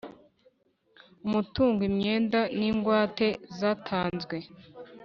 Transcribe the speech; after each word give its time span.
Umutungo 1.25 1.81
imyenda 1.89 2.39
n 2.57 2.59
ingwate 2.69 3.27
zatanzwe 3.59 4.35